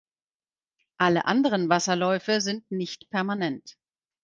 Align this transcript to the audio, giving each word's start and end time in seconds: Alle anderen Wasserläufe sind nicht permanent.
Alle 0.97 1.25
anderen 1.25 1.69
Wasserläufe 1.69 2.41
sind 2.41 2.71
nicht 2.71 3.11
permanent. 3.11 3.77